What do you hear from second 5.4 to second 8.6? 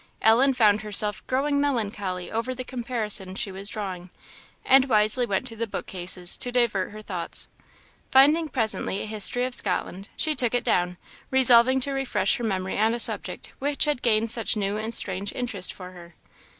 to the book cases to divert her thoughts. Finding